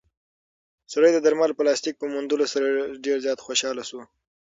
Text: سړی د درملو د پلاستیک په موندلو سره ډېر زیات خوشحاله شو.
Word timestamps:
سړی 0.93 1.09
د 1.13 1.17
درملو 1.25 1.53
د 1.55 1.57
پلاستیک 1.59 1.95
په 1.99 2.05
موندلو 2.13 2.45
سره 2.53 2.67
ډېر 3.05 3.17
زیات 3.25 3.39
خوشحاله 3.45 3.83
شو. 3.89 3.99